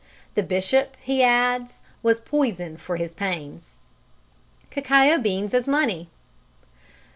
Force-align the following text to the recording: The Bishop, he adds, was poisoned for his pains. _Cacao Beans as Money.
The 0.33 0.41
Bishop, 0.41 0.97
he 0.99 1.21
adds, 1.21 1.79
was 2.01 2.19
poisoned 2.19 2.81
for 2.81 2.95
his 2.95 3.13
pains. 3.13 3.77
_Cacao 4.71 5.21
Beans 5.21 5.53
as 5.53 5.67
Money. 5.67 6.09